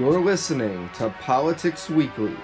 [0.00, 2.34] You're listening to Politics Weekly.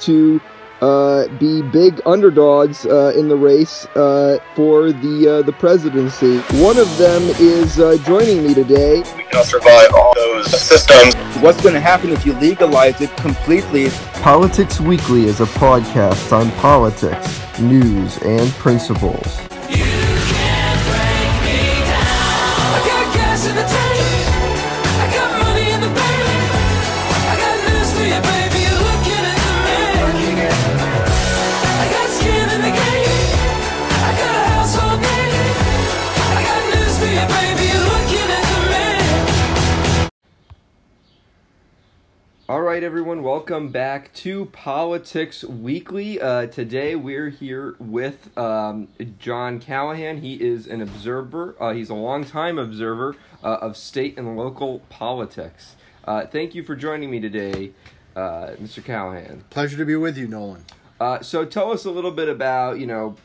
[0.00, 0.38] to
[0.82, 6.40] uh, be big underdogs uh, in the race uh, for the uh, the presidency.
[6.62, 8.98] One of them is uh, joining me today.
[9.16, 11.14] we cannot survive all those systems.
[11.42, 13.88] What's going to happen if you legalize it completely?
[14.20, 19.40] Politics Weekly is a podcast on politics, news, and principles.
[42.86, 46.20] Everyone, welcome back to Politics Weekly.
[46.20, 48.86] Uh, today we're here with um,
[49.18, 50.18] John Callahan.
[50.18, 55.74] He is an observer, uh, he's a longtime observer uh, of state and local politics.
[56.04, 57.72] Uh, thank you for joining me today,
[58.14, 58.84] uh, Mr.
[58.84, 59.42] Callahan.
[59.50, 60.64] Pleasure to be with you, Nolan.
[61.00, 63.16] Uh, so tell us a little bit about, you know,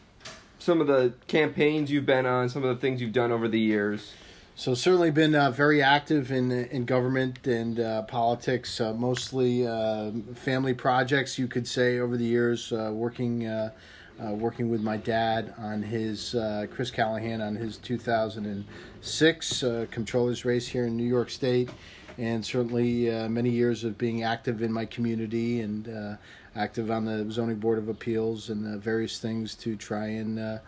[0.57, 3.59] some of the campaigns you've been on, some of the things you've done over the
[3.59, 4.13] years.
[4.55, 10.11] So certainly been uh, very active in in government and uh, politics, uh, mostly uh,
[10.35, 11.39] family projects.
[11.39, 13.71] You could say over the years, uh, working uh,
[14.19, 16.35] working with my dad on his
[16.69, 21.69] Chris Callahan on his 2006 uh, controllers race here in New York State,
[22.17, 26.17] and certainly many years of being active in my community and
[26.57, 30.59] active on the zoning board of appeals and various things to try and.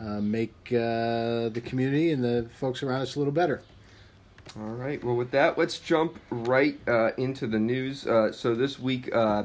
[0.00, 3.62] Uh, make uh, the community and the folks around us a little better.
[4.58, 5.02] All right.
[5.02, 8.06] Well, with that, let's jump right uh, into the news.
[8.06, 9.44] Uh, so this week, uh,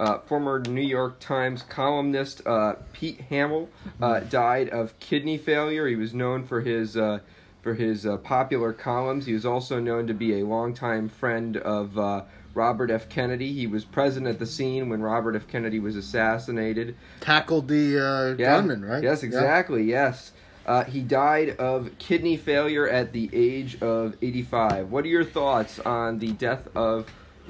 [0.00, 3.68] uh, former New York Times columnist uh, Pete Hamill
[4.00, 5.86] uh, died of kidney failure.
[5.86, 7.20] He was known for his uh,
[7.62, 9.26] for his uh, popular columns.
[9.26, 12.24] He was also known to be a longtime friend of uh,
[12.54, 13.08] Robert F.
[13.08, 13.52] Kennedy.
[13.52, 15.46] He was present at the scene when Robert F.
[15.48, 16.96] Kennedy was assassinated.
[17.20, 19.02] Tackled the uh, gunman, right?
[19.02, 19.26] Yes, Yeah.
[19.28, 19.84] exactly.
[19.84, 20.32] Yes.
[20.66, 24.90] Uh, he died of kidney failure at the age of 85.
[24.90, 27.06] What are your thoughts on the death of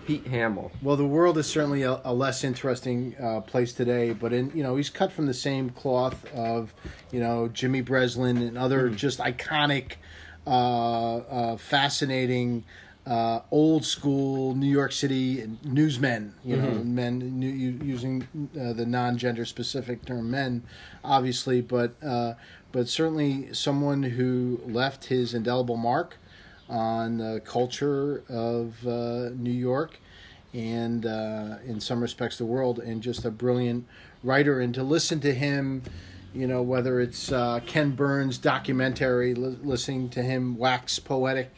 [0.06, 0.73] Pete Hamill?
[0.83, 4.65] Well, the world is certainly a, a less interesting uh, place today, but in you
[4.65, 6.75] know he's cut from the same cloth of
[7.12, 9.93] you know Jimmy Breslin and other just iconic,
[10.45, 12.65] uh, uh, fascinating.
[13.07, 18.27] Uh, old school New York City newsmen, you know, men new, using
[18.59, 20.63] uh, the non-gender specific term men,
[21.05, 22.33] obviously, but uh,
[22.73, 26.17] but certainly someone who left his indelible mark
[26.69, 29.99] on the culture of uh, New York
[30.55, 33.87] and uh, in some respects the world, and just a brilliant
[34.23, 34.61] writer.
[34.61, 35.83] And to listen to him,
[36.33, 41.53] you know, whether it's uh, Ken Burns' documentary, li- listening to him wax poetic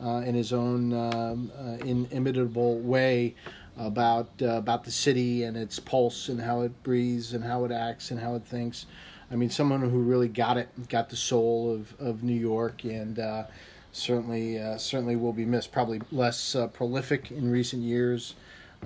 [0.00, 3.34] in his own um, uh, inimitable way
[3.76, 7.72] about uh, about the city and its pulse and how it breathes and how it
[7.72, 8.86] acts and how it thinks.
[9.30, 13.18] I mean, someone who really got it, got the soul of, of New York, and
[13.18, 13.44] uh,
[13.90, 15.72] certainly uh, certainly will be missed.
[15.72, 18.34] Probably less uh, prolific in recent years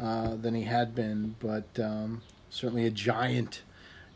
[0.01, 3.63] uh, than he had been, but um, certainly a giant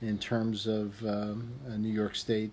[0.03, 2.53] in terms of um, uh, New York State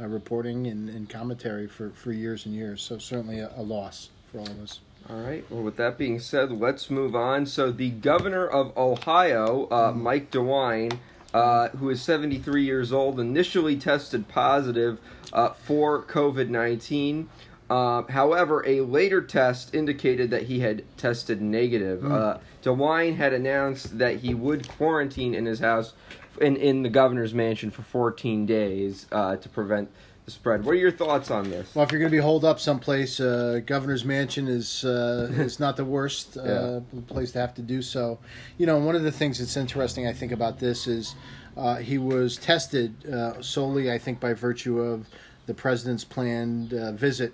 [0.00, 2.82] uh, reporting and, and commentary for, for years and years.
[2.82, 4.80] So certainly a, a loss for all of us.
[5.08, 5.44] All right.
[5.48, 7.46] Well, with that being said, let's move on.
[7.46, 10.98] So, the governor of Ohio, uh, Mike DeWine,
[11.32, 14.98] uh, who is 73 years old, initially tested positive
[15.32, 17.30] uh, for COVID 19.
[17.70, 22.04] Uh, however, a later test indicated that he had tested negative.
[22.04, 25.92] Uh, DeWine had announced that he would quarantine in his house,
[26.40, 29.90] in, in the governor's mansion, for 14 days uh, to prevent
[30.24, 30.64] the spread.
[30.64, 31.74] What are your thoughts on this?
[31.74, 35.58] Well, if you're going to be holed up someplace, uh, governor's mansion is uh, is
[35.58, 38.18] not the worst uh, place to have to do so.
[38.58, 41.14] You know, one of the things that's interesting, I think, about this is
[41.56, 45.08] uh, he was tested uh, solely, I think, by virtue of
[45.46, 47.32] the president's planned uh, visit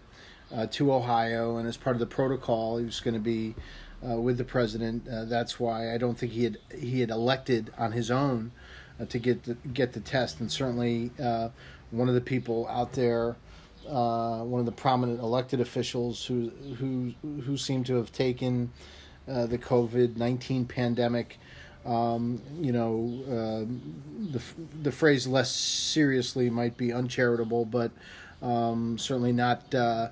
[0.54, 3.54] uh, to Ohio, and as part of the protocol, he was going to be
[4.08, 5.06] uh, with the president.
[5.08, 8.52] Uh, that's why I don't think he had he had elected on his own
[9.08, 11.48] to get the, get the test, and certainly uh,
[11.90, 13.36] one of the people out there,
[13.88, 17.12] uh, one of the prominent elected officials who who
[17.42, 18.70] who seem to have taken
[19.28, 21.38] uh, the COVID nineteen pandemic.
[21.84, 24.42] Um, you know, uh, the
[24.82, 27.90] the phrase "less seriously" might be uncharitable, but
[28.42, 30.08] um, certainly not uh,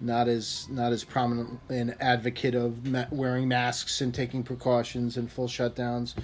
[0.00, 5.30] not as not as prominent an advocate of ma- wearing masks and taking precautions and
[5.30, 6.14] full shutdowns.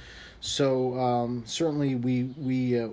[0.40, 2.88] So um, certainly we we uh,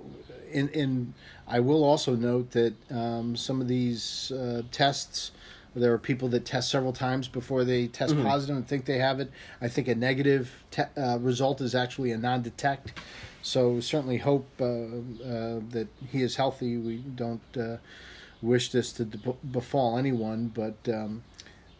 [0.52, 1.14] in in
[1.46, 5.32] I will also note that um, some of these uh, tests
[5.74, 9.20] There are people that test several times before they test positive and think they have
[9.20, 9.30] it.
[9.60, 12.92] I think a negative te- uh, result is actually a non-detect.
[13.42, 16.76] So certainly hope uh, uh, that he is healthy.
[16.76, 17.76] We don't uh,
[18.42, 21.22] wish this to befall anyone, but um,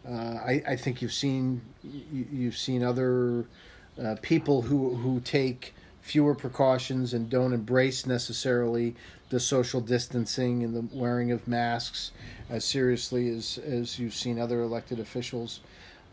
[0.07, 3.45] uh, I, I think you've seen you, you've seen other
[4.01, 8.95] uh, people who who take fewer precautions and don't embrace necessarily
[9.29, 12.11] the social distancing and the wearing of masks
[12.49, 15.61] as seriously as as you've seen other elected officials,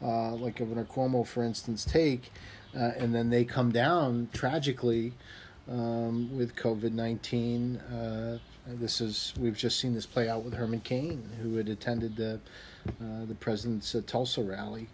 [0.02, 2.30] uh, like Governor Cuomo, for instance, take,
[2.76, 5.12] uh, and then they come down tragically
[5.70, 7.80] um, with COVID nineteen.
[8.68, 12.16] Uh, this is we've just seen this play out with Herman Cain, who had attended
[12.16, 12.40] the
[13.00, 14.88] uh, the president's uh, Tulsa rally.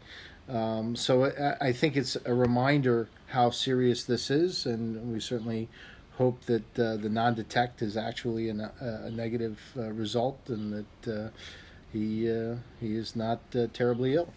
[0.49, 5.69] Um, so I, I think it's a reminder how serious this is, and we certainly
[6.13, 11.29] hope that uh, the non-detect is actually a, a negative uh, result, and that uh,
[11.93, 14.33] he uh, he is not uh, terribly ill.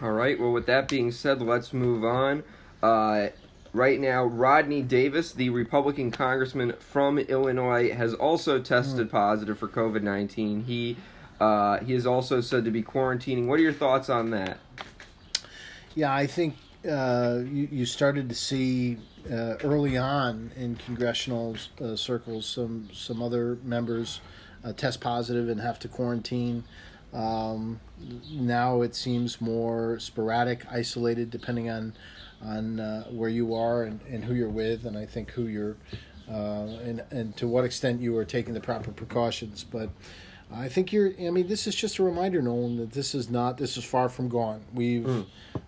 [0.00, 0.38] All right.
[0.38, 2.44] Well, with that being said, let's move on.
[3.72, 10.02] Right now, Rodney Davis, the Republican congressman from Illinois, has also tested positive for COVID
[10.02, 10.64] nineteen.
[10.64, 10.96] He
[11.40, 13.46] uh, he is also said to be quarantining.
[13.46, 14.58] What are your thoughts on that?
[15.94, 16.56] Yeah, I think
[16.88, 18.98] uh, you, you started to see
[19.30, 24.20] uh, early on in congressional uh, circles some some other members
[24.64, 26.64] uh, test positive and have to quarantine.
[27.12, 27.80] Um,
[28.30, 31.94] now it seems more sporadic, isolated, depending on
[32.42, 35.76] on uh, where you are and, and who you're with, and I think who you're
[36.30, 39.64] uh, and and to what extent you are taking the proper precautions.
[39.64, 39.90] But
[40.52, 41.12] I think you're.
[41.20, 43.58] I mean, this is just a reminder, Nolan, that this is not.
[43.58, 44.60] This is far from gone.
[44.74, 45.06] We've,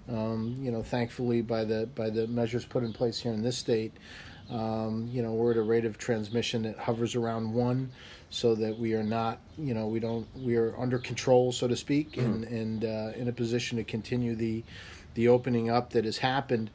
[0.09, 3.59] um, you know, thankfully by the by the measures put in place here in this
[3.59, 3.93] state,
[4.51, 7.91] um, you know, we're at a rate of transmission that hovers around one,
[8.31, 11.77] so that we are not, you know, we don't, we are under control, so to
[11.77, 14.63] speak, and and uh, in a position to continue the,
[15.19, 16.71] the opening up that has happened.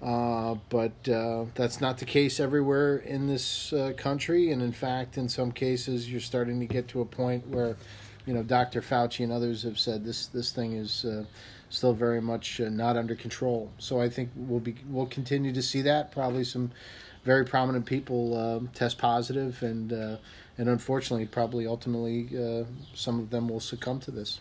[0.00, 5.18] Uh, but uh, that's not the case everywhere in this uh, country, and in fact,
[5.18, 7.76] in some cases, you're starting to get to a point where,
[8.24, 8.80] you know, Dr.
[8.80, 11.24] Fauci and others have said this this thing is uh,
[11.70, 13.72] still very much uh, not under control.
[13.78, 16.12] So I think we'll be we'll continue to see that.
[16.12, 16.70] Probably some
[17.24, 20.16] very prominent people um, test positive, and uh,
[20.56, 22.62] and unfortunately, probably ultimately, uh,
[22.94, 24.38] some of them will succumb to this.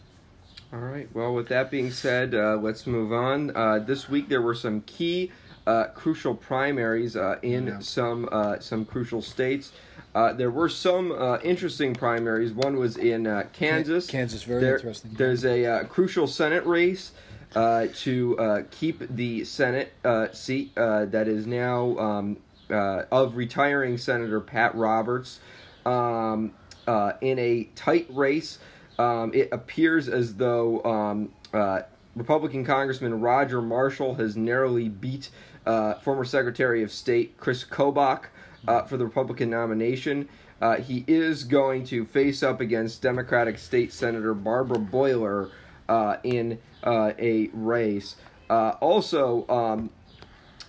[0.73, 1.07] All right.
[1.13, 3.55] Well, with that being said, uh, let's move on.
[3.55, 5.31] Uh, this week there were some key,
[5.65, 7.79] uh, crucial primaries uh, in Yeah.
[7.79, 9.71] some uh, some crucial states.
[10.13, 12.51] Uh, there were some uh, interesting primaries.
[12.51, 14.07] One was in uh, Kansas.
[14.07, 15.11] Kansas, very There- interesting.
[15.13, 17.11] There's a uh, crucial Senate race
[17.55, 22.37] uh, to uh, keep the Senate uh, seat uh, that is now um,
[22.69, 25.39] uh, of retiring Senator Pat Roberts
[25.85, 26.51] um,
[26.87, 28.59] uh, in a tight race.
[28.97, 31.81] Um, it appears as though um, uh,
[32.15, 35.29] Republican Congressman Roger Marshall has narrowly beat
[35.65, 38.25] uh, former Secretary of State Chris Kobach
[38.67, 40.27] uh, for the Republican nomination.
[40.59, 45.51] Uh, he is going to face up against Democratic State Senator Barbara Bollier
[45.87, 48.15] uh, in uh, a race.
[48.49, 49.91] Also, um,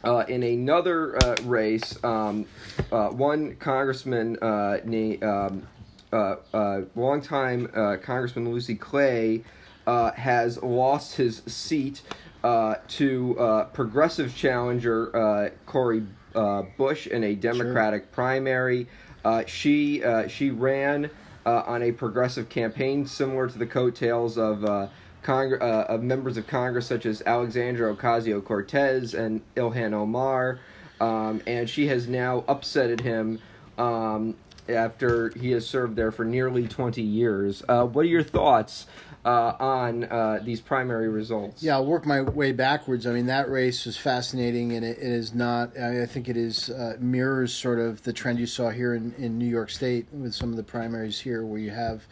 [0.04, 2.46] uh, in another uh, race, um,
[2.92, 4.38] uh, one congressman
[4.84, 5.66] named um,
[6.12, 9.44] uh, uh, longtime uh, Congressman Lacy Clay
[9.87, 12.02] uh, has lost his seat
[12.44, 16.04] uh, to uh, progressive challenger uh, Cori
[16.35, 18.87] uh, Bush in a Democratic primary.
[19.25, 21.11] Uh, she uh, she ran
[21.44, 24.64] uh, on a progressive campaign similar to the coattails of.
[24.64, 24.88] Uh,
[25.26, 30.59] uh, of members of Congress such as Alexandra Ocasio Cortez and Ilhan Omar,
[31.02, 33.38] um, and she has now upsetted him
[33.76, 34.35] um,
[34.68, 37.62] after he has served there for nearly 20 years.
[37.68, 38.87] Uh, what are your thoughts
[39.25, 41.62] uh, on uh, these primary results?
[41.62, 43.06] Yeah, I'll work my way backwards.
[43.06, 45.76] I mean, that race was fascinating, and it, it is not.
[45.78, 49.38] I, think it is uh, mirrors sort of the trend you saw here in, in
[49.38, 52.06] New York State with some of the primaries here, where you have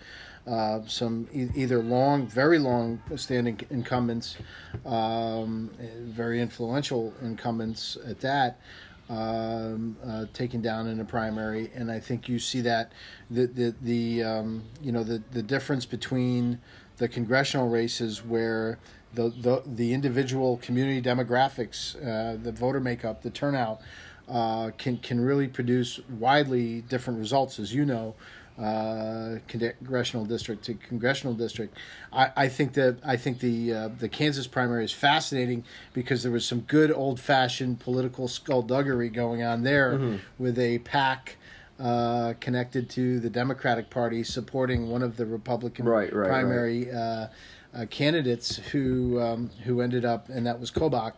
[0.46, 4.36] uh, some e- either long, very long standing incumbents,
[4.84, 5.70] um,
[6.02, 8.60] very influential incumbents at that.
[9.08, 12.90] Um, uh, taken down in a primary, and I think you see that
[13.30, 16.58] the the the um, you know the the difference between
[16.96, 18.80] the congressional races where
[19.14, 23.80] the the, the individual community demographics, uh, the voter makeup, the turnout
[24.28, 28.14] uh, can can really produce widely different results, as you know,
[28.58, 31.76] uh, congressional district to congressional district.
[32.12, 36.32] I, I think that I think the uh, the Kansas primary is fascinating because there
[36.32, 41.36] was some good old fashioned political skullduggery going on there with a PAC
[41.78, 47.26] uh, connected to the Democratic Party supporting one of the Republican Right, right, primary Uh,
[47.74, 51.12] uh, candidates who um, who ended up, and that was Kobach,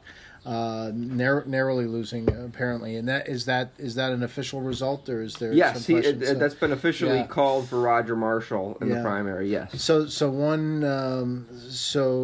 [0.47, 2.97] uh, narrow, narrowly losing apparently.
[2.97, 5.53] And that is that is that an official result, or is there?
[5.53, 7.27] Yes, some he, it, So- that's been officially yeah.
[7.27, 8.97] called for Roger Marshall in Yeah.
[8.97, 9.51] the primary.
[9.51, 9.83] Yes.
[9.83, 12.19] So, so one, um, so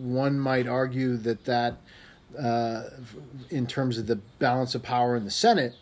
[0.00, 1.76] one might argue that that,
[2.38, 2.82] uh,
[3.50, 5.74] in terms of the balance of power in the Senate,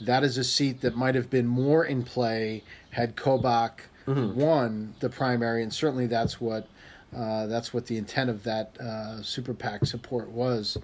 [0.00, 5.08] that is a seat that might have been more in play had Kobach won the
[5.08, 6.66] primary, and certainly that's what.
[7.14, 10.78] Uh, that's what the intent of that uh, super PAC support was,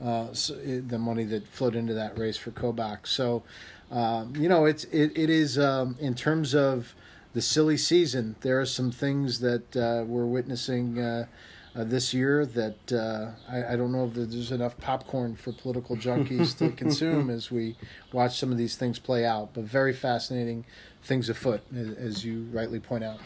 [0.00, 3.06] uh, so it, the money that flowed into that race for Kobach.
[3.06, 3.42] So,
[3.90, 6.94] um, you know, it's it, it is um, in terms of
[7.32, 8.36] the silly season.
[8.42, 11.26] There are some things that uh, we're witnessing uh,
[11.74, 15.96] uh, this year that uh, I, I don't know if there's enough popcorn for political
[15.96, 17.76] junkies to consume as we
[18.12, 19.54] watch some of these things play out.
[19.54, 20.64] But very fascinating
[21.02, 23.20] things afoot, as, as you rightly point out.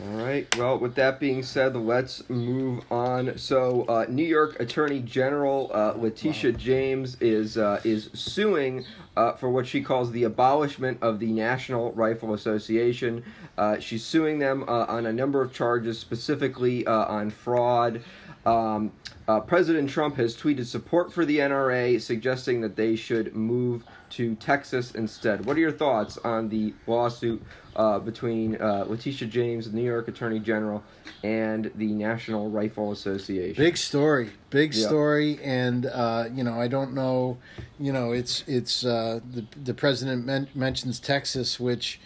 [0.00, 0.56] All right.
[0.56, 3.36] Well, with that being said, let's move on.
[3.36, 8.86] So, uh, New York Attorney General uh, Letitia James is uh, is suing
[9.18, 13.22] uh, for what she calls the abolishment of the National Rifle Association.
[13.58, 18.02] Uh, she's suing them uh, on a number of charges, specifically uh, on fraud.
[18.46, 18.92] Um,
[19.28, 24.34] uh, President Trump has tweeted support for the NRA, suggesting that they should move to
[24.36, 25.44] Texas instead.
[25.46, 27.42] What are your thoughts on the lawsuit
[27.76, 30.82] uh, between uh, Letitia James, the New York Attorney General,
[31.24, 33.62] and the National Rifle Association?
[33.62, 34.86] Big story, big Yeah.
[34.86, 37.38] story, and uh, you know I don't know,
[37.80, 41.98] you know it's it's uh, the the president men- mentions Texas, which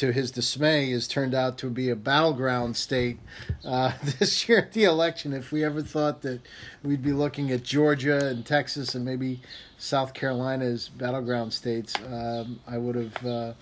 [0.00, 3.18] to his dismay has turned out to be a battleground state
[3.66, 5.34] uh, this year at the election.
[5.34, 6.40] If we ever thought that
[6.82, 9.42] we'd be looking at Georgia and Texas and maybe
[9.76, 13.26] South Carolina as battleground states, um, I would have.
[13.26, 13.52] Uh,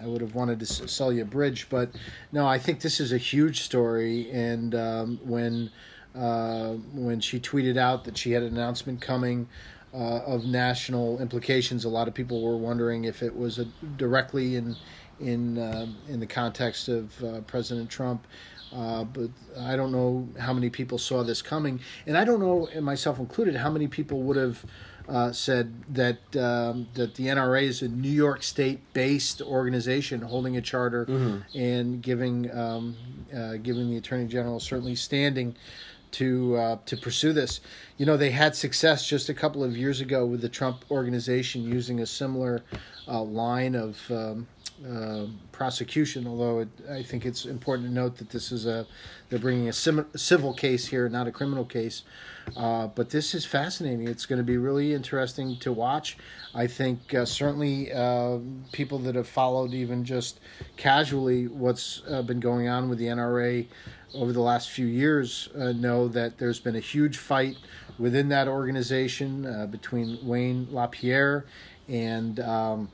[0.00, 1.90] I would have wanted to sell you a bridge, but
[2.32, 4.28] no, I think this is a huge story.
[4.32, 5.70] And um, when
[6.16, 9.46] uh, when she tweeted out that she had an announcement coming
[9.94, 14.56] uh, of national implications, a lot of people were wondering if it was a, directly
[14.56, 14.74] in
[15.22, 18.26] in uh, in the context of uh, President Trump.
[18.74, 19.28] Uh, but
[19.60, 23.54] I don't know how many people saw this coming, and I don't know, myself included,
[23.54, 24.64] how many people would have
[25.08, 30.62] uh, said that um, that the NRA is a New York State-based organization holding a
[30.62, 31.04] charter
[31.54, 32.96] and giving um,
[33.34, 35.54] uh, giving the Attorney General certainly standing
[36.12, 37.60] to uh, to pursue this.
[37.96, 41.62] You know, they had success just a couple of years ago with the Trump organization
[41.62, 42.62] using a similar
[43.08, 44.46] uh, line of um,
[44.86, 46.26] uh, prosecution.
[46.26, 48.86] Although it, I think it's important to note that this is a
[49.28, 52.02] they're bringing a sim- civil case here, not a criminal case.
[52.56, 54.08] Uh, but this is fascinating.
[54.08, 56.16] It's going to be really interesting to watch.
[56.54, 58.38] I think uh, certainly uh,
[58.72, 60.40] people that have followed even just
[60.76, 63.66] casually what's uh, been going on with the NRA
[64.14, 67.56] over the last few years uh, know that there's been a huge fight
[67.98, 71.46] within that organization uh, between Wayne LaPierre
[71.88, 72.90] and um,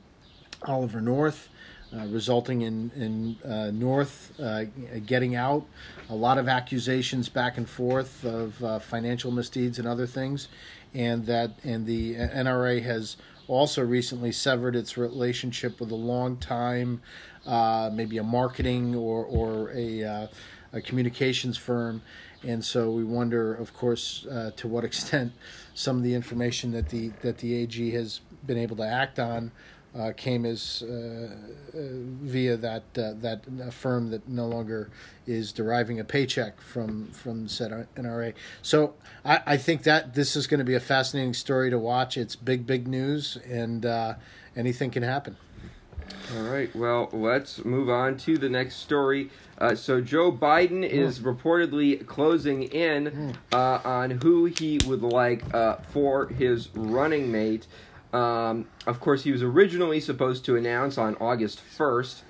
[0.63, 1.49] Oliver North.
[1.91, 4.65] Uh, resulting in in uh, North uh,
[5.07, 5.65] getting out,
[6.11, 10.49] a lot of accusations back and forth of uh, financial misdeeds and other things,
[10.93, 13.17] and that and the NRA has
[13.47, 17.01] also recently severed its relationship with a long time,
[17.47, 20.27] uh, maybe a marketing or or a, uh,
[20.73, 22.03] a communications firm,
[22.43, 24.27] and so we wonder, of course,
[24.57, 25.33] to what extent
[25.73, 29.51] some of the information that the that the AG has been able to act on
[29.97, 31.35] uh, came as uh,
[31.73, 31.77] uh,
[32.21, 34.89] via that uh, that uh, firm that no longer
[35.25, 38.33] is deriving a paycheck from from said NRA.
[38.61, 38.93] So
[39.25, 42.17] I, I think that this is going to be a fascinating story to watch.
[42.17, 44.15] It's big big news, and uh,
[44.55, 45.37] anything can happen.
[46.35, 46.73] All right.
[46.75, 49.29] Well, let's move on to the next story.
[49.57, 55.77] Uh, so Joe Biden is reportedly closing in uh, on who he would like uh,
[55.91, 57.67] for his running mate.
[58.13, 62.23] Um, of course, he was originally supposed to announce on August first.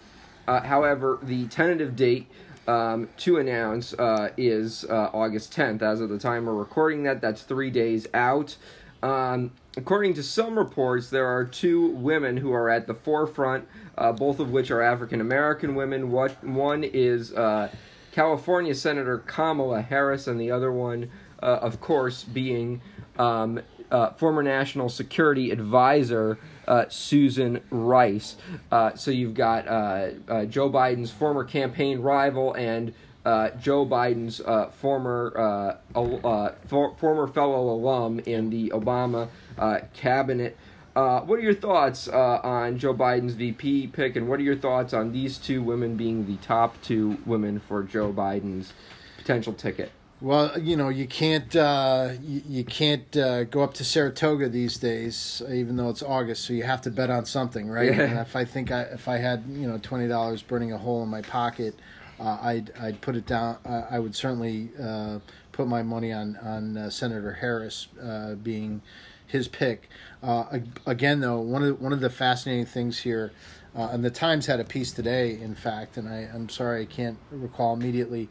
[0.48, 2.28] Uh, however, the tentative date
[2.68, 5.82] um, to announce uh, is uh, August 10th.
[5.82, 8.56] As of the time we're recording that, that's three days out.
[9.02, 13.68] Um, according to some reports, there are two women who are at the forefront,
[13.98, 16.12] uh, both of which are African American women.
[16.12, 17.70] What one is uh,
[18.12, 21.10] California Senator Kamala Harris, and the other one,
[21.42, 22.82] uh, of course, being
[23.18, 28.36] um, uh, former National Security Advisor uh, Susan Rice.
[28.72, 32.94] Uh, so you've got uh, uh, Joe Biden's former campaign rival and
[33.26, 34.40] uh, Joe Biden's
[34.76, 35.80] former
[36.68, 39.30] for- former fellow alum in the Obama
[39.94, 40.56] cabinet.
[40.94, 45.12] What are your thoughts on Joe Biden's VP pick, and what are your thoughts on
[45.12, 48.74] these two women being the top two women for Joe Biden's
[49.18, 49.92] potential ticket?
[50.22, 54.78] Well, you know, you can't uh, you, you can't uh, go up to Saratoga these
[54.78, 56.44] days, even though it's August.
[56.44, 57.94] So you have to bet on something, right?
[57.96, 58.02] Yeah.
[58.02, 61.02] And if I think I, if I had you know twenty dollars burning a hole
[61.04, 61.74] in my pocket,
[62.20, 63.58] uh, I'd I'd put it down.
[63.66, 65.20] Uh, I would certainly uh,
[65.54, 68.82] put my money on on uh, Senator Harris uh, being
[69.26, 69.90] his pick.
[70.22, 73.32] Uh, again, though, one of the, one of the fascinating things here,
[73.74, 76.86] uh, and the Times had a piece today, in fact, and I, I'm sorry I
[76.86, 78.28] can't recall immediately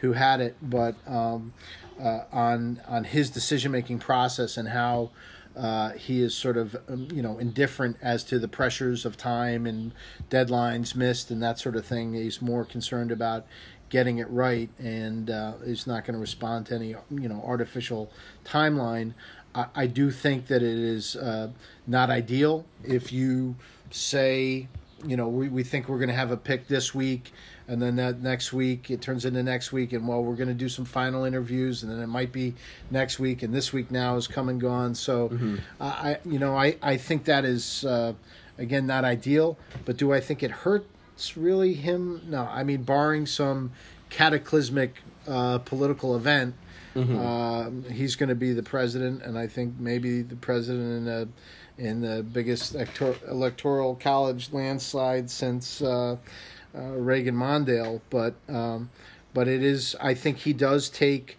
[0.00, 1.52] who had it, but um,
[2.00, 5.10] uh, on on his decision making process and how
[5.56, 9.66] uh, he is sort of um, you know indifferent as to the pressures of time
[9.66, 9.92] and
[10.30, 12.14] deadlines missed and that sort of thing.
[12.14, 13.46] He's more concerned about
[13.88, 15.54] getting it right and uh,
[15.86, 18.10] not going to respond to any you know artificial
[18.44, 19.14] timeline.
[19.54, 21.50] I, I do think that it is uh,
[21.86, 23.56] not ideal if you
[23.90, 24.68] say
[25.06, 27.32] you know we, we think we're going to have a pick this week
[27.68, 30.54] and then that next week it turns into next week and well we're going to
[30.54, 32.54] do some final interviews and then it might be
[32.90, 34.94] next week and this week now is come and gone.
[34.94, 35.30] So
[35.80, 38.12] uh, i you know i i think that is uh,
[38.58, 42.22] again not ideal but do i think it hurts really him?
[42.28, 42.48] No.
[42.50, 43.72] I mean barring some
[44.10, 44.96] cataclysmic
[45.28, 46.54] uh, political event
[46.96, 51.28] uh, he's going to be the president, and I think maybe the president in the
[51.80, 56.16] in the biggest elector- electoral college landslide since uh,
[56.74, 58.00] uh, Reagan Mondale.
[58.10, 58.90] But um,
[59.32, 59.96] but it is.
[60.00, 61.38] I think he does take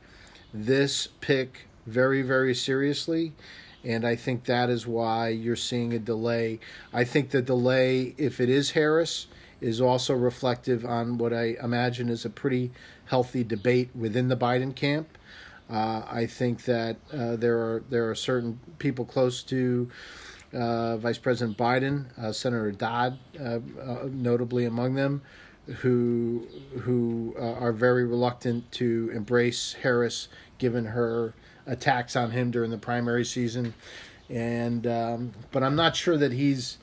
[0.53, 3.33] this pick very very seriously.
[3.83, 6.59] And I think that is why you're seeing a delay.
[6.93, 9.25] I think the delay, if it is Harris,
[9.59, 12.71] is also reflective on what I imagine is a pretty
[13.05, 15.17] healthy debate within the Biden camp.
[15.67, 19.89] Uh, I think that uh, there are there are certain people close to
[20.53, 25.21] Vice President Biden, uh, Senator Dodd, uh, uh, notably among them,
[25.67, 26.47] who
[26.81, 30.27] who uh, are very reluctant to embrace Harris,
[30.57, 31.33] given her
[31.67, 33.73] attacks on him during the primary season,
[34.29, 36.77] and um, but I'm not sure that he's.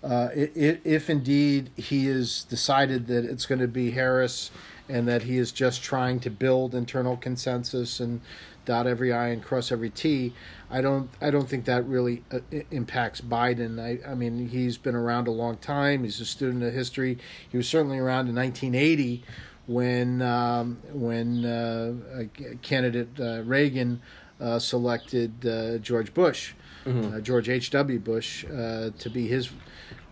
[0.00, 4.52] Uh, i- i- if indeed he has decided that it's going to be Harris
[4.88, 8.20] and that he is just trying to build internal consensus and
[8.68, 10.34] dot every I and cross every T,
[10.70, 13.80] I don't I don't think that really uh, impacts Biden.
[13.80, 16.04] I, I mean he's been around a long time.
[16.04, 17.16] He's a student of history.
[17.48, 19.24] He was certainly around in 1980
[19.66, 22.24] when um, when uh,
[22.60, 24.02] candidate uh, Reagan
[24.38, 26.52] uh, selected uh, George Bush,
[26.86, 27.70] uh, George H.
[27.70, 27.98] W.
[27.98, 29.50] Bush, uh, to be his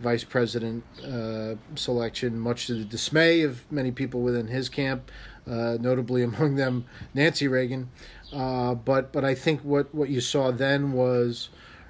[0.01, 5.11] vice president uh, selection, much to the dismay of many people within his camp,
[5.47, 7.89] uh, notably among them Nancy Reagan.
[8.33, 11.49] Uh, but but I think what, what you saw then was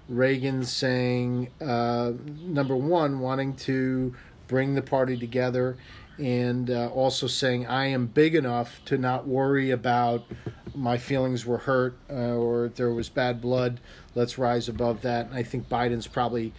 [0.08, 4.14] Reagan saying, uh, number one, wanting to
[4.48, 5.76] bring the party together,
[6.18, 10.24] and uh, also saying, I am big enough to not worry about
[10.74, 13.80] my feelings were hurt uh, or there was bad blood.
[14.14, 15.26] Let's rise above that.
[15.26, 16.52] And I think Biden's probably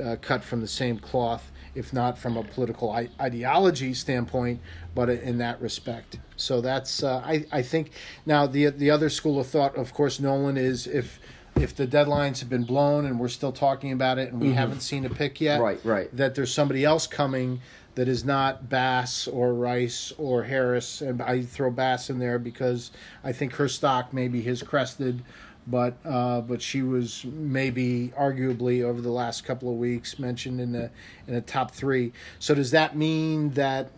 [0.00, 4.60] uh, cut from the same cloth, if not from a political I- ideology standpoint,
[4.94, 6.18] but in that respect.
[6.36, 7.90] So that's uh, I I think
[8.26, 11.18] now the the other school of thought, of course, Nolan is if
[11.56, 14.80] if the deadlines have been blown and we're still talking about it and we haven't
[14.80, 16.16] seen a pick yet, Right, right.
[16.16, 17.60] that there's somebody else coming
[17.94, 22.90] that is not Bass or Rice or Harris, and I throw Bass in there because
[23.22, 25.22] I think her stock maybe has crested,
[25.66, 30.72] but uh, but she was maybe arguably over the last couple of weeks mentioned in
[30.72, 30.90] the
[31.26, 32.12] in the top three.
[32.38, 33.90] So does that mean that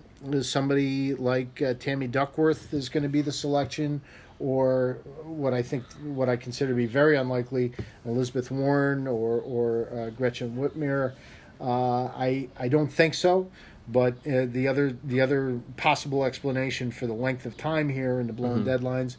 [0.43, 4.01] somebody like uh, Tammy Duckworth is going to be the selection?
[4.41, 7.73] Or what I think, what I consider to be very unlikely,
[8.05, 11.13] Elizabeth Warren or or uh, Gretchen Whitmer.
[11.61, 13.49] Uh, I I don't think so.
[13.87, 18.29] But uh, the other the other possible explanation for the length of time here and
[18.29, 19.17] the blown deadlines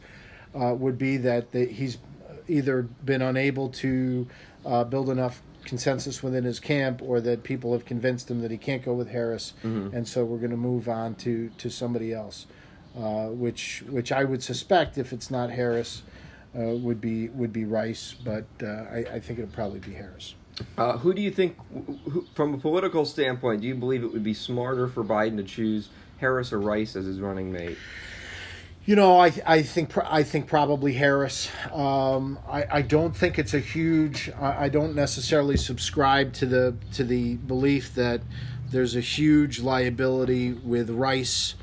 [0.54, 1.98] uh, would be that the, he's
[2.48, 4.26] either been unable to
[4.64, 8.56] uh, build enough consensus within his camp, or that people have convinced him that he
[8.56, 12.46] can't go with Harris, and so we're going to move on to to somebody else,
[12.96, 16.02] uh, which which I would suspect if it's not Harris.
[16.56, 20.34] Uh, would be would be Rice, but uh, I, I think it'll probably be Harris.
[20.78, 21.54] Uh, who do you think,
[22.10, 25.42] who, from a political standpoint, do you believe it would be smarter for Biden to
[25.42, 27.76] choose Harris or Rice as his running mate?
[28.86, 31.50] You know, I I think I think probably Harris.
[31.72, 34.30] Um, I I don't think it's a huge.
[34.40, 38.20] I, I don't necessarily subscribe to the to the belief that
[38.70, 41.56] there's a huge liability with Rice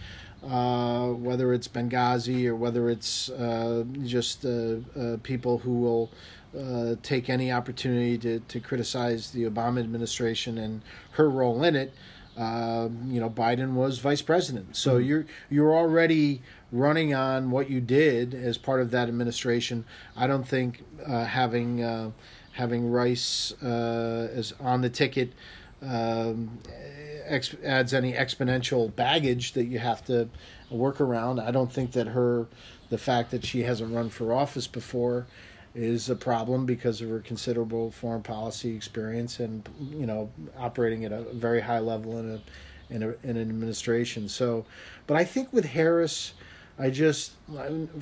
[0.47, 4.77] uh, whether it's Benghazi or whether it's uh, just uh,
[5.23, 6.12] people who will
[6.57, 10.81] uh, take any opportunity to, to criticize the Obama administration and
[11.12, 11.93] her role in it.
[12.38, 16.41] Um, you know, Biden was vice president, so you're you're already
[16.72, 19.86] running on what you did as part of that administration.
[20.17, 22.12] I don't think uh, having uh,
[22.54, 25.34] having Rice uh, as on the ticket
[25.84, 26.58] um,
[27.26, 30.30] ex- adds any exponential baggage that you have to
[30.72, 31.39] work around.
[31.39, 32.48] I don't think that her
[32.89, 35.28] the fact that she hasn't run for office before
[35.75, 41.12] is a problem because of her considerable foreign policy experience and you know operating at
[41.12, 42.39] a very high level in a
[42.89, 44.29] in, a, in an administration.
[44.29, 44.65] So,
[45.07, 46.33] but I think with Harris,
[46.77, 47.31] I just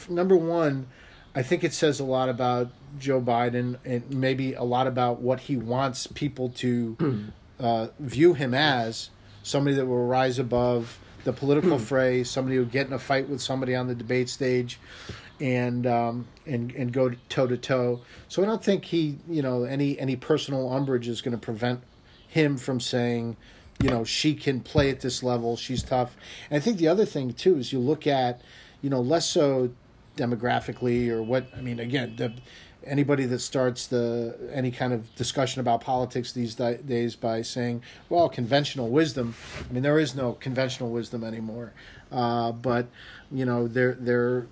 [0.09, 0.87] number one,
[1.33, 5.41] I think it says a lot about Joe Biden and maybe a lot about what
[5.41, 9.09] he wants people to uh, view him as
[9.43, 13.27] somebody that will rise above the political fray, somebody who will get in a fight
[13.29, 14.79] with somebody on the debate stage,
[15.39, 18.01] and um, and and go toe to toe.
[18.27, 21.81] So I don't think he, you know, any any personal umbrage is going to prevent
[22.27, 23.35] him from saying,
[23.81, 25.57] you know, she can play at this level.
[25.57, 26.15] She's tough.
[26.49, 28.41] And I think the other thing too is you look at,
[28.81, 29.71] you know, less so
[30.15, 31.47] demographically or what.
[31.55, 32.33] I mean, again, the,
[32.85, 37.83] anybody that starts the any kind of discussion about politics these di- days by saying,
[38.09, 39.35] well, conventional wisdom.
[39.69, 41.73] I mean, there is no conventional wisdom anymore.
[42.11, 42.87] Uh, but
[43.31, 44.47] you know, there there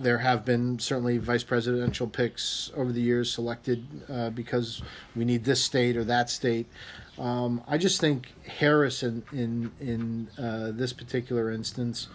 [0.00, 4.82] there have been certainly vice presidential picks over the years selected uh, because
[5.14, 6.66] we need this state or that state.
[7.18, 12.08] Um, I just think Harris in in in uh, this particular instance,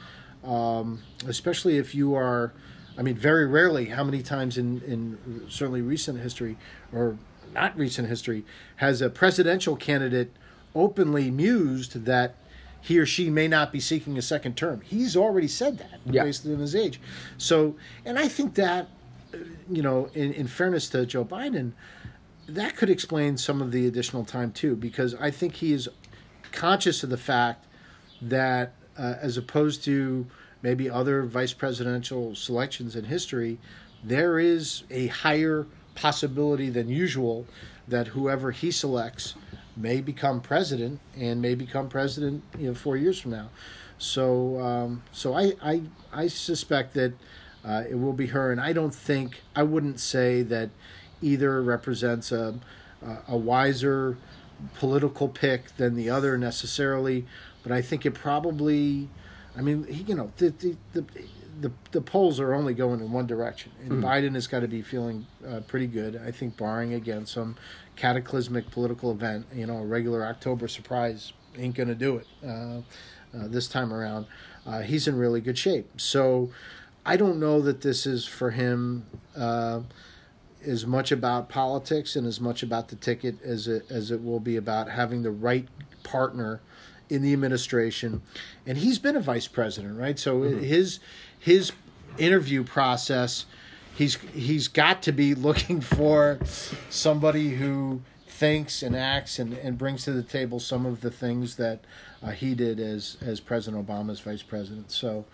[0.44, 2.54] um, especially if you are,
[2.98, 6.58] I mean, very rarely, how many times in in certainly recent history
[6.92, 7.18] or
[7.54, 8.44] not recent history
[8.78, 10.32] has a presidential candidate
[10.76, 12.36] openly mused that
[12.82, 14.82] he or she may not be seeking a second term.
[14.82, 16.24] He's already said that Yeah.
[16.24, 17.00] based on his age.
[17.38, 18.88] So, and I think that,
[19.34, 19.38] uh,
[19.70, 21.72] you know, in, in fairness to Joe Biden,
[22.48, 25.90] that could explain some of the additional time too, because I think he is
[26.52, 27.66] conscious of the fact
[28.22, 30.28] that, uh, as opposed to
[30.68, 33.58] maybe other vice presidential selections in history,
[34.04, 37.46] there is a higher possibility than usual
[37.88, 39.36] that whoever he selects
[39.78, 43.50] may become president and may become president, you know, four years from now.
[43.98, 47.14] So, um, so I, I, I suspect that
[47.64, 50.70] uh, it will be her, and I don't think I wouldn't say that
[51.22, 52.60] either represents a,
[53.02, 54.18] a, a wiser
[54.76, 57.26] political pick than the other necessarily,
[57.64, 59.08] but I think it probably,
[59.58, 61.06] I mean, he, you know, the the, the
[61.62, 64.82] the the polls are only going in one direction, and Biden has got to be
[64.82, 66.22] feeling uh, pretty good.
[66.24, 67.56] I think, barring again some
[67.96, 72.48] cataclysmic political event, you know, a regular October surprise ain't going to do it uh,
[72.48, 74.28] uh, this time around.
[74.66, 76.00] Uh, he's in really good shape.
[76.00, 76.52] So,
[77.06, 79.08] I don't know that this is for him.
[79.36, 79.82] Uh,
[80.66, 84.40] as much about politics and as much about the ticket as it as it will
[84.40, 85.68] be about having the right
[86.04, 86.60] partner
[87.10, 88.22] in the administration.
[88.66, 90.18] And he's been a vice president, right?
[90.18, 91.00] So his
[91.40, 91.72] his
[92.18, 93.46] interview process,
[93.96, 96.40] he's he's got to be looking for
[96.90, 101.56] somebody who thinks and acts and, and brings to the table some of the things
[101.56, 101.80] that
[102.22, 104.92] uh, he did as as President Obama's vice president.
[104.92, 105.26] So.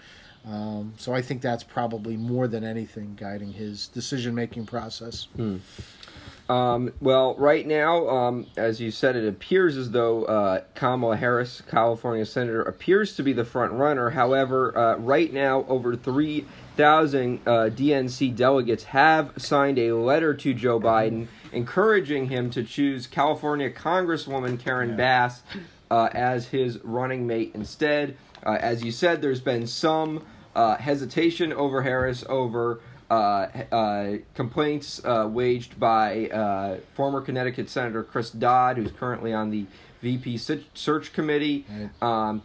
[0.46, 5.30] Um, so I think that's probably more than anything guiding his decision making process.
[6.50, 11.62] Um, well, right now, um, as you said, it appears as though uh, Kamala Harris,
[11.62, 14.10] California senator, appears to be the front runner.
[14.10, 20.80] However, uh, right now, over 3,000 uh, DNC delegates have signed a letter to Joe
[20.80, 25.44] Biden encouraging him to choose California Congresswoman Karen Bass
[25.90, 28.18] uh, as his running mate instead.
[28.46, 30.26] Uh, as you said, there's been some
[30.56, 32.82] uh, hesitation over Harris over
[34.34, 39.66] complaints uh, waged by uh, former Connecticut Senator Chris Dodd, who's currently on the
[40.02, 41.66] VP search committee.
[42.02, 42.44] Um,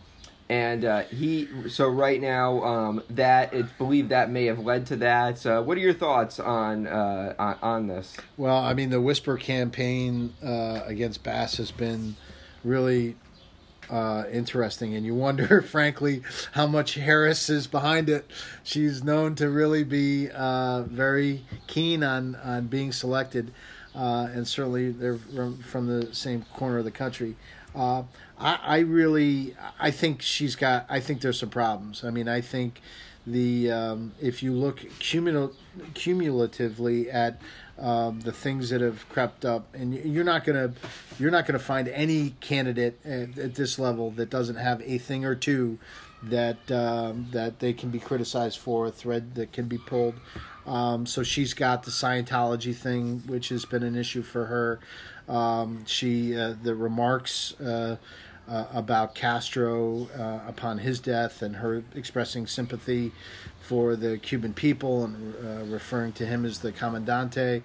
[0.50, 4.96] and uh, he, so right now, um, that it's believed that may have led to
[4.96, 5.44] that.
[5.44, 8.16] Uh, what are your thoughts on uh, on, on this?
[8.38, 12.16] Well, I mean, the whisper campaign uh, against Bass has been
[12.64, 13.16] really
[13.90, 16.22] uh, interesting, and you wonder, frankly,
[16.52, 18.30] how much Harris is behind it.
[18.62, 23.52] She's known to really be uh, very keen on on being selected,
[23.94, 27.36] uh, and certainly they're from, from the same corner of the country.
[27.74, 28.02] Uh,
[28.38, 30.86] I, I really, I think she's got.
[30.88, 32.04] I think there's some problems.
[32.04, 32.80] I mean, I think
[33.26, 35.54] the um, if you look cumul-
[35.94, 37.40] cumulatively at
[37.78, 40.72] um, the things that have crept up, and you're not gonna
[41.18, 45.24] you're not gonna find any candidate at, at this level that doesn't have a thing
[45.24, 45.78] or two
[46.22, 50.14] that um, that they can be criticized for, a thread that can be pulled.
[50.66, 54.80] Um, so she's got the Scientology thing, which has been an issue for her.
[55.28, 57.58] Um, she uh, the remarks.
[57.60, 57.96] Uh,
[58.48, 63.12] uh, about Castro uh, upon his death and her expressing sympathy
[63.60, 67.62] for the Cuban people and uh, referring to him as the comandante.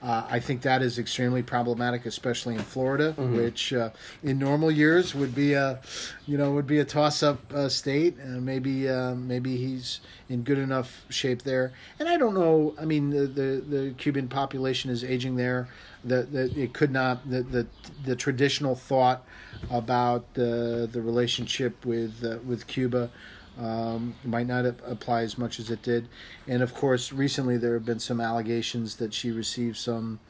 [0.00, 3.90] Uh, I think that is extremely problematic, especially in Florida, which uh,
[4.22, 5.80] in normal years would be a,
[6.24, 8.16] you know, would be a toss-up uh, state.
[8.22, 11.72] Uh, maybe, uh, maybe he's in good enough shape there.
[11.98, 12.76] And I don't know.
[12.80, 15.68] I mean, the the, the Cuban population is aging there.
[16.04, 17.66] That that it could not the the,
[18.04, 19.24] the traditional thought
[19.68, 23.10] about the the relationship with uh, with Cuba
[23.58, 26.08] um, might not ap- apply as much as it did.
[26.46, 30.20] And of course, recently there have been some allegations that she received some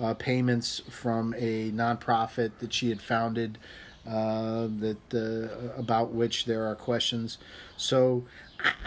[0.00, 3.58] uh, payments from a nonprofit that she had founded.
[4.06, 7.38] Uh, that uh, about which there are questions.
[7.76, 8.24] So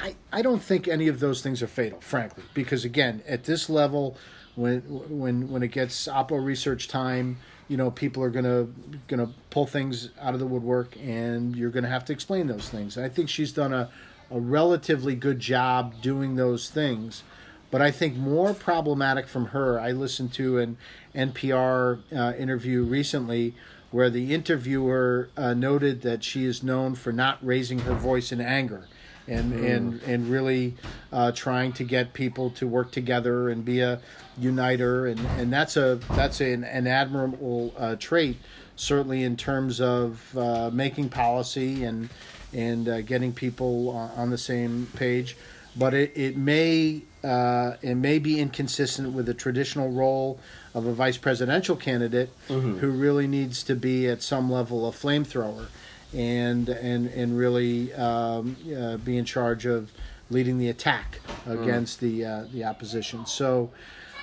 [0.02, 3.70] I, I don't think any of those things are fatal, frankly, because again, at this
[3.70, 4.16] level,
[4.56, 7.38] when when when it gets Oppo research time,
[7.70, 8.68] you know, people are gonna
[9.08, 12.98] gonna pull things out of the woodwork, and you're gonna have to explain those things.
[12.98, 13.90] I think she's done a
[14.32, 17.24] a relatively good job doing those things.
[17.72, 20.78] But I think more problematic from her, I listened to an
[21.16, 23.54] NPR uh, interview recently
[23.92, 28.42] where the interviewer uh, noted that she is known for not raising her voice in
[28.42, 28.88] anger
[29.30, 30.76] and and and really
[31.12, 34.02] uh, trying to get people to work together and be a
[34.38, 35.08] uniter.
[35.08, 38.38] And and that's a that's an, an admirable uh, trait
[38.76, 42.10] certainly in terms of uh, making policy and
[42.54, 45.38] and uh, getting people on the same page.
[45.76, 50.40] But it, it may uh, it may be inconsistent with the traditional role
[50.74, 55.68] of a vice presidential candidate who really needs to be at some level a flamethrower
[56.14, 59.92] and and and really um, uh, be in charge of
[60.30, 63.26] leading the attack against the uh, the opposition.
[63.26, 63.72] So.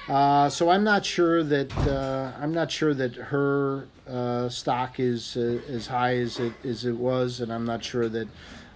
[0.08, 5.36] Uh, so I'm not sure that uh, I'm not sure that her uh, stock is
[5.36, 8.28] uh, as high as it as it was, and I'm not sure that,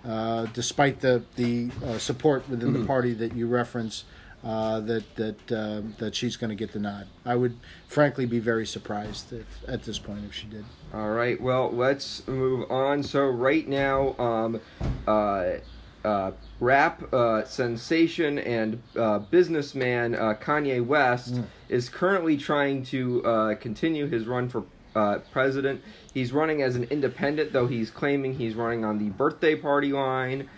[0.05, 4.03] uh, despite the the uh, support within the party that you reference,
[4.45, 7.07] uh, that that uh, that she's going to get the nod.
[7.25, 7.57] I would
[7.89, 10.65] frankly be very surprised if at this point if she did.
[10.95, 11.41] All right.
[11.41, 13.03] Well, let's move on.
[13.03, 14.61] So right now, um,
[15.07, 15.59] uh,
[16.05, 23.55] uh, rap uh, sensation and uh, businessman uh, Kanye West is currently trying to uh,
[23.57, 24.65] continue his run for
[24.97, 25.83] uh, president.
[26.13, 30.49] He's running as an independent, though he's claiming he's running on the birthday party line.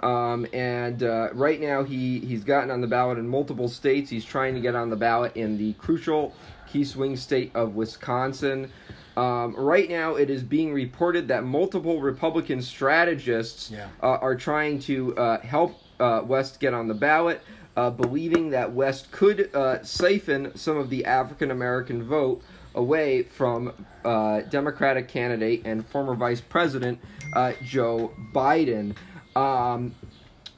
[0.00, 4.10] Um, and uh, right now, he, he's gotten on the ballot in multiple states.
[4.10, 6.34] He's trying to get on the ballot in the crucial
[6.68, 8.70] key swing state of Wisconsin.
[9.16, 13.86] Um, right now, it is being reported that multiple Republican strategists Yeah.
[14.02, 17.40] uh, are trying to uh, help uh, West get on the ballot,
[17.76, 22.42] uh, believing that West could uh, siphon some of the African American vote
[22.74, 23.72] away from
[24.04, 26.98] uh, Democratic candidate and former Vice President
[27.34, 28.96] uh, Joe Biden.
[29.36, 29.94] Um,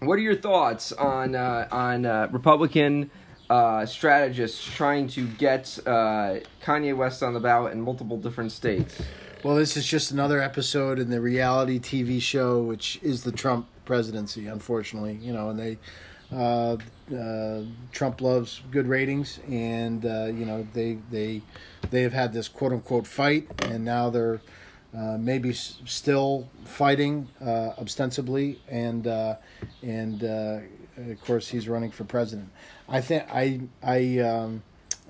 [0.00, 3.10] what are your thoughts on uh, on uh, Republican
[3.48, 9.00] uh, strategists trying to get uh, Kanye West on the ballot in multiple different states?
[9.42, 13.68] Well, this is just another episode in the reality TV show, which is the Trump
[13.84, 14.46] presidency.
[14.48, 15.78] Unfortunately, you know, and they
[16.32, 16.76] uh,
[17.16, 17.62] uh,
[17.92, 21.40] Trump loves good ratings, and you know they they
[21.90, 24.40] they have had this quote unquote fight, and now they're
[24.96, 29.36] uh, maybe s- still fighting uh, ostensibly, and uh,
[29.82, 30.58] and uh,
[31.10, 32.50] of course he's running for president.
[32.88, 34.18] I think I I.
[34.20, 34.62] Um,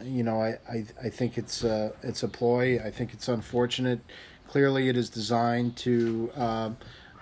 [0.03, 2.79] you know, I, I, I think it's it's a ploy.
[2.85, 4.01] I think it's unfortunate.
[4.46, 6.77] Clearly, it is designed to um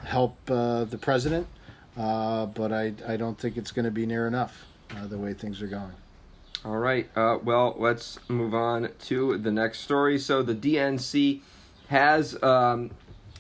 [0.05, 1.47] help uh, the president,
[1.97, 4.67] uh, but I, I don't think it's going to be near enough
[5.09, 5.93] the way things are going.
[6.65, 7.09] All right.
[7.15, 10.19] Well, let's move on to the next story.
[10.19, 11.41] So the DNC
[11.89, 12.91] has um,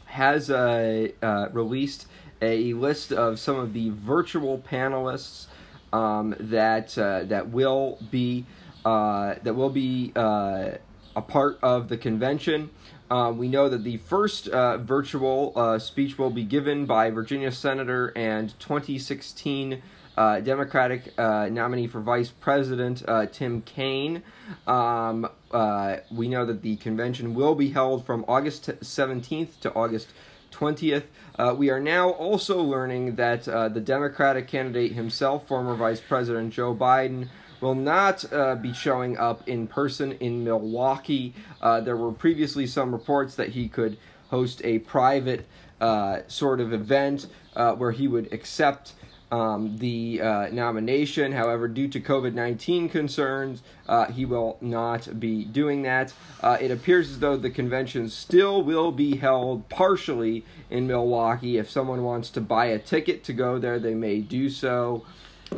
[0.06, 2.06] has uh, uh, released
[2.40, 5.46] a list of some of the virtual panelists
[5.92, 8.44] um, that uh, that will be
[8.84, 10.70] uh, that will be uh,
[11.16, 12.70] a part of the convention.
[13.10, 18.58] Uh, we know that the first virtual speech will be given by Virginia Senator and
[18.58, 19.82] 2016
[20.16, 24.22] uh, Democratic uh, nominee for Vice President uh, Tim Kaine.
[24.66, 30.08] Um, uh, we know that the convention will be held from August 17th to August
[30.52, 31.04] 20th.
[31.36, 36.52] Uh, we are now also learning that uh, the Democratic candidate himself, former Vice President
[36.52, 37.28] Joe Biden,
[37.60, 41.34] will not uh, be showing up in person in Milwaukee.
[41.60, 43.96] Uh, there were previously some reports that he could
[44.28, 45.46] host a private
[45.80, 48.92] uh, sort of event where he would accept
[49.34, 51.32] um, the uh, nomination.
[51.32, 56.12] However, due to COVID 19 concerns, uh, he will not be doing that.
[56.40, 61.58] Uh, it appears as though the convention still will be held partially in Milwaukee.
[61.58, 65.04] If someone wants to buy a ticket to go there, they may do so.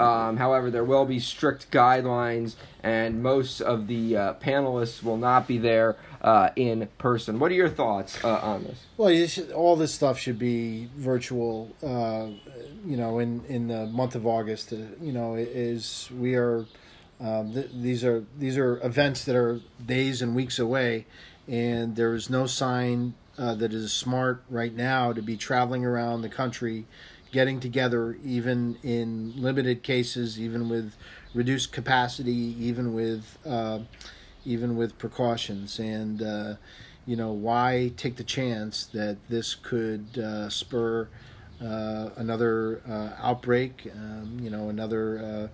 [0.00, 5.46] Um, however, there will be strict guidelines, and most of the uh, panelists will not
[5.46, 7.38] be there uh, in person.
[7.38, 8.85] What are your thoughts uh, on this?
[8.96, 11.74] Well, should, all this stuff should be virtual.
[11.82, 12.28] Uh,
[12.87, 14.72] you know, in in the month of August.
[14.72, 16.66] Uh, you know, is we are.
[17.18, 21.06] Um, th- these are these are events that are days and weeks away,
[21.48, 25.85] and there is no sign uh, that it is smart right now to be traveling
[25.85, 26.85] around the country,
[27.32, 30.94] getting together, even in limited cases, even with
[31.34, 33.80] reduced capacity, even with uh,
[34.44, 35.78] even with precautions.
[35.78, 36.54] And uh,
[37.06, 41.08] you know, why take the chance that this could uh, spur
[41.60, 43.90] uh, another uh, outbreak?
[43.94, 45.50] Um, you know, another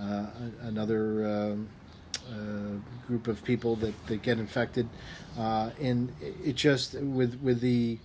[0.00, 0.26] uh,
[0.62, 1.52] another.
[1.52, 1.68] Um,
[3.06, 4.86] group of people that, that get infected,
[5.38, 7.98] and it just with with the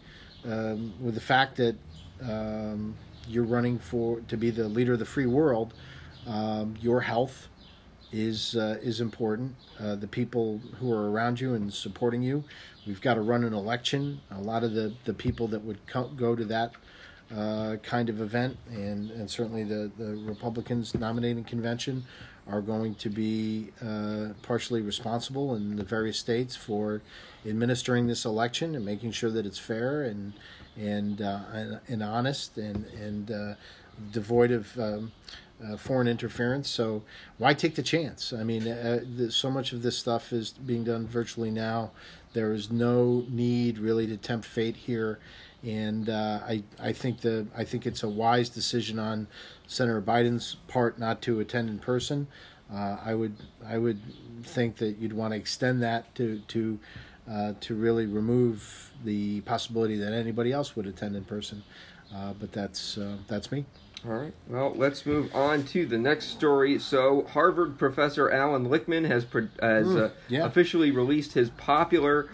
[0.45, 1.75] um, with the fact that
[2.27, 2.95] um,
[3.27, 5.73] you're running for to be the leader of the free world,
[6.27, 7.47] um, your health
[8.11, 9.55] is uh, is important.
[9.79, 12.43] Uh, the people who are around you and supporting you.
[12.85, 14.19] We've got to run an election.
[14.31, 16.73] A lot of the, the people that would co- go to that
[17.35, 22.05] uh, kind of event, and, and certainly the, the Republicans nominating convention,
[22.47, 27.01] are going to be uh, partially responsible in the various states for
[27.47, 30.33] administering this election and making sure that it's fair and
[30.77, 33.53] and uh, and, and honest and and uh,
[34.11, 35.11] devoid of um,
[35.63, 36.69] uh, foreign interference.
[36.69, 37.03] So
[37.37, 38.33] why take the chance?
[38.33, 41.91] I mean, uh, the, so much of this stuff is being done virtually now.
[42.33, 45.19] There is no need really to tempt fate here,
[45.63, 49.27] and uh, I I think the I think it's a wise decision on
[49.67, 52.27] Senator Biden's part not to attend in person.
[52.73, 53.99] Uh, I would I would
[54.43, 56.79] think that you'd want to extend that to to
[57.29, 61.63] uh, to really remove the possibility that anybody else would attend in person.
[62.13, 63.65] Uh, but that's uh, that's me.
[64.05, 64.33] All right.
[64.49, 66.77] Well, let's move on to the next story.
[66.77, 70.45] So, Harvard professor Alan Lichtman has pro- has uh, yeah.
[70.45, 72.29] officially released his popular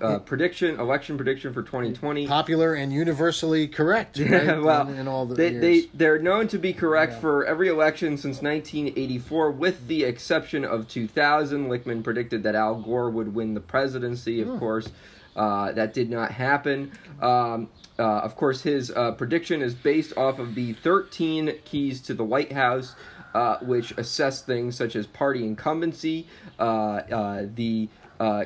[0.00, 2.26] uh, prediction, election prediction for 2020.
[2.26, 4.18] Popular and universally correct.
[4.18, 4.30] Right?
[4.30, 5.60] Yeah, well, in, in all the they, years.
[5.60, 7.20] they they're known to be correct Yeah.
[7.20, 11.68] for every election since 1984, with the exception of 2000.
[11.68, 14.42] Lichtman predicted that Al Gore would win the presidency.
[14.42, 14.50] Hmm.
[14.50, 14.88] Of course,
[15.36, 16.92] uh, that did not happen.
[17.20, 22.14] Um, uh, of course, his uh, prediction is based off of the 13 keys to
[22.14, 22.94] the White House,
[23.34, 26.26] uh, which assess things such as party incumbency,
[26.58, 27.88] uh, uh, the
[28.20, 28.44] uh,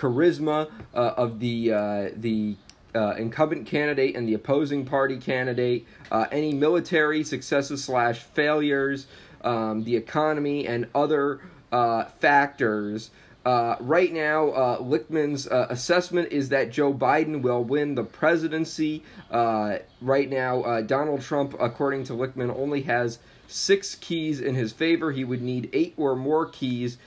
[0.00, 2.56] charisma uh, of the uh, the
[2.94, 9.06] uh, incumbent candidate and the opposing party candidate, uh, any military successes slash failures,
[9.44, 13.10] um, the economy, and other uh, factors.
[13.44, 14.48] Uh, right now,
[14.82, 19.02] Lichtman's assessment is that Joe Biden will win the presidency.
[19.30, 25.10] Right now, Donald Trump, according to Lichtman, only has six keys in his favor.
[25.10, 26.98] He would need eight or more keys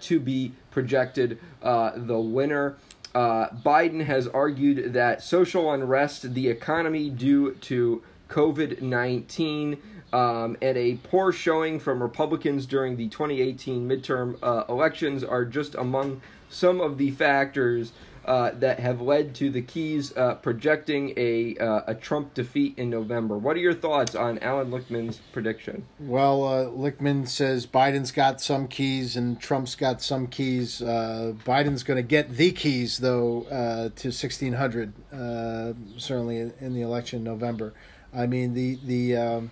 [0.00, 2.76] to be projected uh, the winner.
[3.14, 9.80] Uh, Biden has argued that social unrest, the economy due to COVID 19,
[10.12, 15.76] um, and a poor showing from Republicans during the 2018 midterm uh, elections are just
[15.76, 17.92] among some of the factors
[18.24, 22.88] uh, that have led to the keys uh, projecting a, uh, a Trump defeat in
[22.88, 23.36] November.
[23.36, 25.84] What are your thoughts on Alan Lichtman's prediction?
[25.98, 30.80] Well, uh, Lichtman says Biden's got some keys and Trump's got some keys.
[30.80, 37.18] Uh, Biden's going to get the keys, though, to 1600, uh, certainly in, the election
[37.18, 37.74] in November.
[38.14, 39.50] I mean, the the um,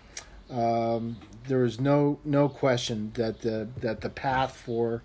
[0.50, 1.16] um,
[1.48, 5.02] there is no no question that the that the path for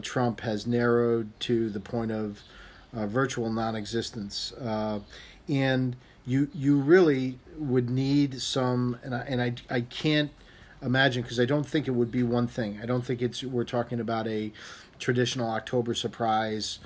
[0.00, 2.42] Trump has narrowed to the point of
[2.96, 5.00] uh, virtual non-existence, uh,
[5.48, 10.30] and you you really would need some, and I and I I can't
[10.82, 12.80] imagine because I don't think it would be one thing.
[12.82, 14.52] I don't think it's we're talking about a
[14.98, 16.78] traditional October surprise.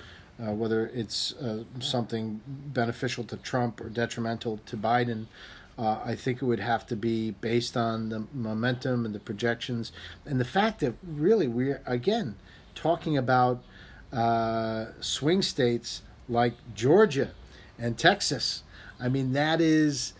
[0.42, 5.26] Uh, whether it's uh, something beneficial to Trump or detrimental to Biden,
[5.78, 9.92] uh, I think it would have to be based on the momentum and the projections
[10.24, 12.36] and the fact that really we're again
[12.74, 13.62] talking about
[14.12, 17.30] uh, swing states like Georgia
[17.78, 18.62] and Texas.
[18.98, 20.12] I mean that is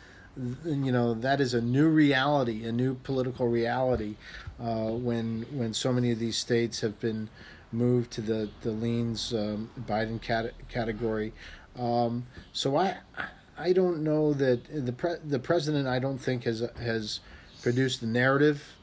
[0.65, 4.17] you know that is a new reality, a new political reality
[4.61, 7.29] uh, when when so many of these states have been
[7.73, 11.33] moved to the the leans um, Biden cat- category.
[11.79, 12.99] Um, so I
[13.59, 17.21] I don't know that the pre- the president I don't think has has
[17.63, 18.77] produced the narrative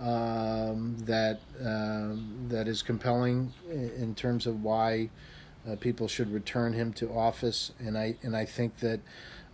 [0.00, 5.10] um, that um, that is compelling in, terms of why
[5.68, 9.00] uh, people should return him to office, and I and I think that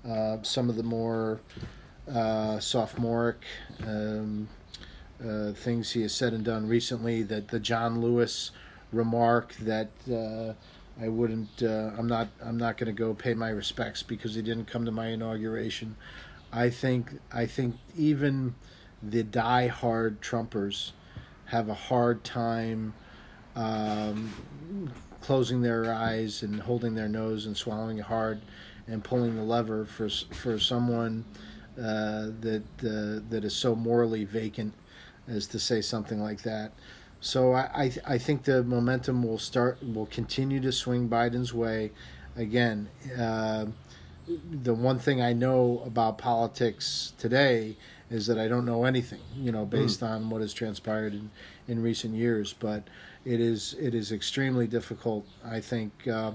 [0.09, 1.41] uh, some of the more
[2.13, 3.39] uh, sophomoric
[3.87, 4.49] um,
[5.25, 8.51] uh, things he has said and done recently, that the John Lewis
[8.93, 10.53] remark that uh,
[11.03, 14.43] I wouldn't, uh, I'm not, I'm not going to go pay my respects because he
[14.43, 15.97] didn't come to my inauguration.
[16.53, 18.55] I think, I think even
[19.11, 20.93] the die-hard Trumpers
[21.47, 22.95] have a hard time
[23.55, 24.33] um,
[25.21, 28.41] closing their eyes and holding their nose and swallowing it hard
[28.87, 31.25] and pulling the lever for for someone
[31.79, 34.75] uh, that uh, that is so morally vacant
[35.27, 36.73] as to say something like that.
[37.21, 41.93] So I I, I think the momentum will start will continue to swing Biden's way.
[42.37, 43.67] Again, uh,
[44.27, 47.77] the one thing I know about politics today
[48.11, 51.31] is that I don't know anything, you know, based on what has transpired in,
[51.67, 52.53] in recent years.
[52.53, 52.85] But
[53.25, 56.33] it is it is extremely difficult, I think, uh,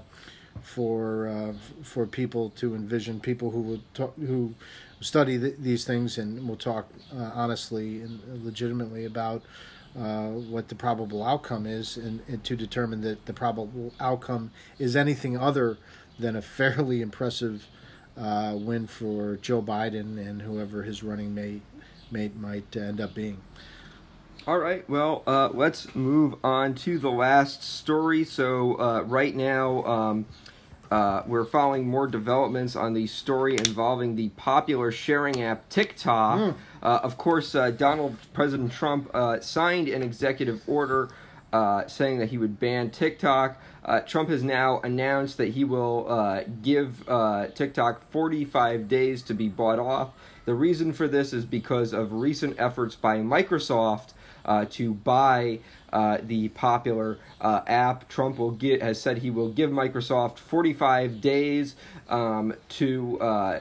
[0.62, 1.52] for uh,
[1.82, 4.54] for people to envision people who would talk, who
[5.00, 9.42] study th- these things and will talk uh, honestly and legitimately about
[9.98, 14.94] uh, what the probable outcome is, and, and to determine that the probable outcome is
[14.94, 15.78] anything other
[16.18, 17.66] than a fairly impressive
[18.20, 21.62] uh, win for Joe Biden and whoever his running mate
[22.10, 23.40] mate might end up being.
[24.46, 28.24] All right, well, uh, let's move on to the last story.
[28.24, 30.26] So, uh, right now, um,
[30.90, 36.56] uh, we're following more developments on the story involving the popular sharing app TikTok.
[36.82, 41.10] Uh, of course, uh, Donald President Trump uh, signed an executive order
[41.52, 43.60] uh, saying that he would ban TikTok.
[43.90, 49.34] Uh, Trump has now announced that he will uh, give uh, TikTok 45 days to
[49.34, 50.10] be bought off.
[50.44, 54.12] The reason for this is because of recent efforts by Microsoft
[54.44, 55.58] uh, to buy
[55.92, 58.08] uh, the popular uh, app.
[58.08, 61.74] Trump will get has said he will give Microsoft 45 days
[62.08, 63.60] um, to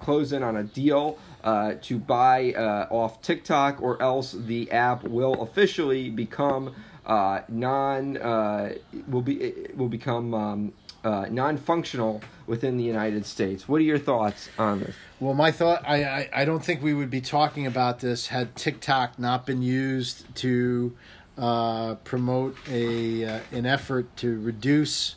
[0.00, 5.04] close in on a deal uh, to buy uh, off TikTok, or else the app
[5.04, 6.74] will officially become
[7.06, 8.74] uh, non uh,
[9.08, 10.72] will be will become um,
[11.04, 13.68] uh, non-functional within the United States.
[13.68, 14.96] What are your thoughts on this?
[15.20, 18.56] Well, my thought, I, I, I don't think we would be talking about this had
[18.56, 20.96] TikTok not been used to
[21.38, 25.14] uh, promote a uh, an effort to reduce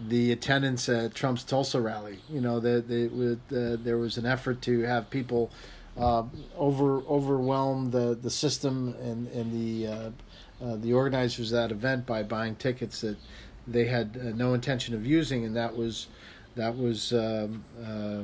[0.00, 2.18] the attendance at Trump's Tulsa rally.
[2.30, 5.50] You know, the, the, uh, there was an effort to have people
[5.98, 6.24] uh,
[6.56, 10.10] over overwhelm the, the system and and the uh,
[10.62, 13.16] uh, the organizers of that event by buying tickets that
[13.66, 16.06] they had uh, no intention of using, and that was
[16.54, 18.22] that was um, uh,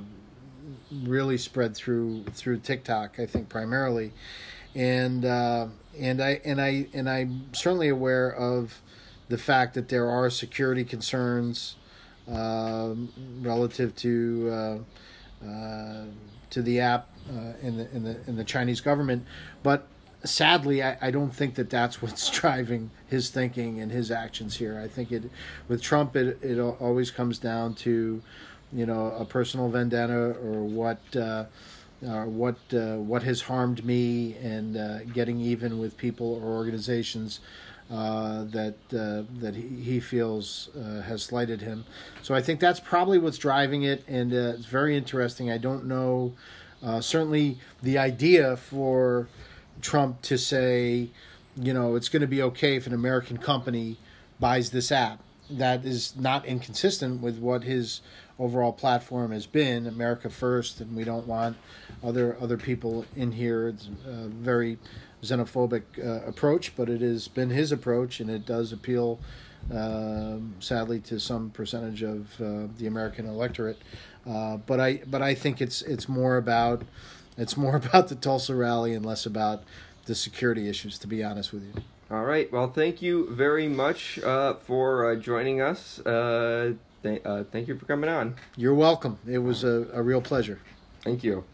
[1.05, 4.13] really spread through through TikTok, I think primarily,
[4.75, 5.67] and uh,
[5.99, 8.81] and I and I and I'm certainly aware of
[9.29, 11.77] the fact that there are security concerns
[12.29, 13.13] um,
[13.43, 14.83] relative to
[15.45, 16.05] uh,
[16.51, 17.09] to the app
[17.61, 19.27] in the in the in the Chinese government,
[19.63, 19.87] but
[20.25, 24.81] sadly, I, I don't think that that's what's driving his thinking and his actions here.
[24.83, 25.25] I think it
[25.69, 28.23] with Trump, it it always comes down to
[28.73, 31.01] you know a personal vendetta or what.
[31.15, 31.45] Uh,
[32.05, 37.39] uh, what uh, what has harmed me and uh, getting even with people or organizations
[37.93, 41.85] uh, that uh, that he, he feels uh, has slighted him.
[42.23, 45.51] So I think that's probably what's driving it, and it's very interesting.
[45.51, 46.33] I don't know.
[47.01, 49.29] Certainly, the idea for
[49.81, 51.11] Trump to say,
[51.57, 53.99] you know, it's going to be okay if an American company
[54.41, 55.21] buys this app.
[55.51, 58.01] That is not inconsistent with what his
[58.39, 61.57] overall platform has been, America first, and we don't want
[62.03, 63.69] other other people in here.
[63.69, 64.79] It's a very
[65.23, 69.21] xenophobic uh, approach, but it has been his approach, and it does appeal,
[69.73, 73.79] um, sadly, to some percentage of uh, the American electorate.
[74.29, 76.83] Uh, but I but I think it's it's more about
[77.37, 79.63] it's more about the Tulsa rally and less about
[80.07, 80.99] the security issues.
[80.99, 81.83] To be honest with you.
[82.11, 82.53] All right.
[82.53, 85.99] Well, thank you very much uh, for uh, joining us.
[86.01, 88.35] Uh, th- uh, thank you for coming on.
[88.55, 89.19] You're welcome.
[89.27, 90.59] It was a, a real pleasure.
[91.03, 91.45] Thank you.